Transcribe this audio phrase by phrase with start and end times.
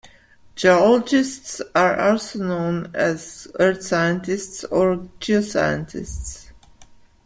[0.55, 6.49] Geologists are also known as earth scientists or geoscientists.